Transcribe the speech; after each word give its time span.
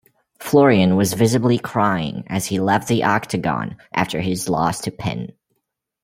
Florian 0.39 0.95
was 0.95 1.13
visibly 1.13 1.59
crying 1.59 2.23
as 2.25 2.47
he 2.47 2.59
left 2.59 2.87
the 2.87 3.03
octagon 3.03 3.77
after 3.93 4.19
his 4.19 4.49
loss 4.49 4.81
to 4.81 4.89
Penn. 4.89 5.31